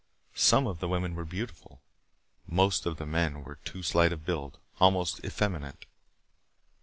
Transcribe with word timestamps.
Some 0.33 0.65
of 0.65 0.79
the 0.79 0.87
women 0.87 1.13
were 1.13 1.25
beautiful; 1.25 1.79
most 2.47 2.87
of 2.87 2.97
the 2.97 3.05
men 3.05 3.43
were 3.43 3.57
too 3.63 3.83
slight 3.83 4.11
of 4.11 4.25
build, 4.25 4.57
almost 4.79 5.23
effeminate. 5.23 5.85